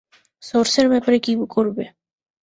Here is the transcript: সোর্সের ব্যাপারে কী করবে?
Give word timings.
সোর্সের 0.43 0.87
ব্যাপারে 0.89 1.17
কী 1.19 1.33
করবে? 1.47 1.83